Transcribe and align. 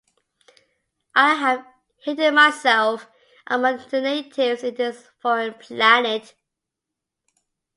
I 1.13 1.35
have 1.35 1.63
hidden 2.03 2.33
myself 2.33 3.07
among 3.45 3.83
the 3.91 4.01
natives 4.01 4.63
in 4.63 4.73
this 4.73 5.09
foreign 5.21 5.53
planet. 5.53 6.33